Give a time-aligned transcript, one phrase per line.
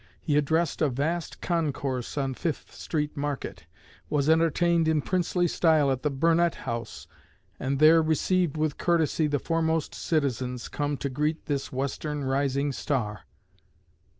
[0.19, 3.67] He addressed a vast concourse on Fifth Street Market;
[4.09, 7.05] was entertained in princely style at the Burnet House;
[7.59, 13.25] and there received with courtesy the foremost citizens, come to greet this Western rising star."